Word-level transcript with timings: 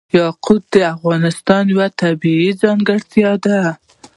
یاقوت 0.17 0.63
د 0.73 0.75
افغانستان 0.95 1.63
یوه 1.73 1.87
طبیعي 2.01 2.49
ځانګړتیا 2.61 3.31
ده. 3.45 3.59